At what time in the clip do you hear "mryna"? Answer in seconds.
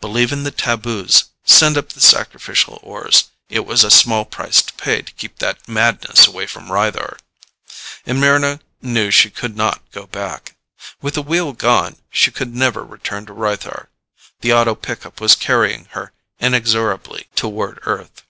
8.22-8.60